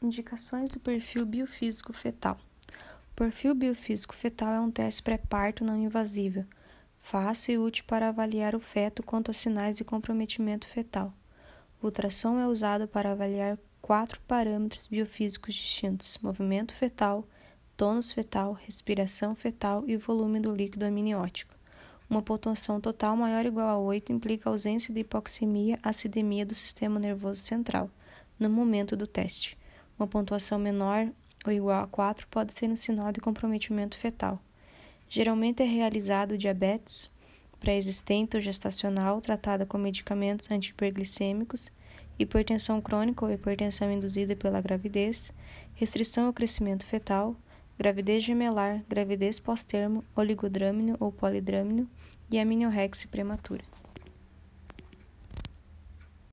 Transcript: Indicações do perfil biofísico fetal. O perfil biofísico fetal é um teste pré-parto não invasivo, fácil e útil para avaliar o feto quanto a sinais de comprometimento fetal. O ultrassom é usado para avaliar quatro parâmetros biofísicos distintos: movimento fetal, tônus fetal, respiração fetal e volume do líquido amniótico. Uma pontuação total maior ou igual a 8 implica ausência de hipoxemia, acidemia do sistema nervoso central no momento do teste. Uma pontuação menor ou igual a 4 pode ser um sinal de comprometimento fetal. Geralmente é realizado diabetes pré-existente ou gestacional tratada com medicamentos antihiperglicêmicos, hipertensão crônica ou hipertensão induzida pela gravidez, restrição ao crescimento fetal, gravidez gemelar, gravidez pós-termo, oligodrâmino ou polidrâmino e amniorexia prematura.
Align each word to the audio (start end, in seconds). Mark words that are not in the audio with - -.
Indicações 0.00 0.70
do 0.70 0.78
perfil 0.78 1.26
biofísico 1.26 1.92
fetal. 1.92 2.38
O 3.10 3.14
perfil 3.16 3.52
biofísico 3.52 4.14
fetal 4.14 4.54
é 4.54 4.60
um 4.60 4.70
teste 4.70 5.02
pré-parto 5.02 5.64
não 5.64 5.76
invasivo, 5.76 6.44
fácil 7.00 7.52
e 7.52 7.58
útil 7.58 7.84
para 7.84 8.08
avaliar 8.08 8.54
o 8.54 8.60
feto 8.60 9.02
quanto 9.02 9.32
a 9.32 9.34
sinais 9.34 9.76
de 9.76 9.82
comprometimento 9.82 10.68
fetal. 10.68 11.12
O 11.82 11.86
ultrassom 11.86 12.38
é 12.38 12.46
usado 12.46 12.86
para 12.86 13.10
avaliar 13.10 13.58
quatro 13.82 14.20
parâmetros 14.20 14.86
biofísicos 14.86 15.52
distintos: 15.52 16.16
movimento 16.18 16.72
fetal, 16.74 17.26
tônus 17.76 18.12
fetal, 18.12 18.52
respiração 18.52 19.34
fetal 19.34 19.82
e 19.88 19.96
volume 19.96 20.38
do 20.38 20.54
líquido 20.54 20.84
amniótico. 20.84 21.56
Uma 22.08 22.22
pontuação 22.22 22.80
total 22.80 23.16
maior 23.16 23.44
ou 23.44 23.48
igual 23.48 23.68
a 23.68 23.78
8 23.78 24.12
implica 24.12 24.48
ausência 24.48 24.94
de 24.94 25.00
hipoxemia, 25.00 25.76
acidemia 25.82 26.46
do 26.46 26.54
sistema 26.54 27.00
nervoso 27.00 27.40
central 27.40 27.90
no 28.38 28.48
momento 28.48 28.96
do 28.96 29.04
teste. 29.04 29.57
Uma 29.98 30.06
pontuação 30.06 30.58
menor 30.58 31.08
ou 31.44 31.52
igual 31.52 31.82
a 31.82 31.86
4 31.86 32.26
pode 32.28 32.54
ser 32.54 32.68
um 32.68 32.76
sinal 32.76 33.10
de 33.10 33.20
comprometimento 33.20 33.98
fetal. 33.98 34.40
Geralmente 35.08 35.62
é 35.62 35.66
realizado 35.66 36.38
diabetes 36.38 37.10
pré-existente 37.58 38.36
ou 38.36 38.40
gestacional 38.40 39.20
tratada 39.20 39.66
com 39.66 39.78
medicamentos 39.78 40.50
antihiperglicêmicos, 40.50 41.70
hipertensão 42.18 42.80
crônica 42.80 43.24
ou 43.24 43.32
hipertensão 43.32 43.90
induzida 43.90 44.36
pela 44.36 44.60
gravidez, 44.60 45.32
restrição 45.74 46.26
ao 46.26 46.32
crescimento 46.32 46.86
fetal, 46.86 47.36
gravidez 47.78 48.22
gemelar, 48.22 48.84
gravidez 48.88 49.40
pós-termo, 49.40 50.04
oligodrâmino 50.14 50.96
ou 51.00 51.12
polidrâmino 51.12 51.88
e 52.30 52.38
amniorexia 52.38 53.08
prematura. 53.10 53.77